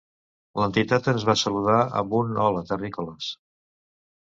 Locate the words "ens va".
1.13-1.37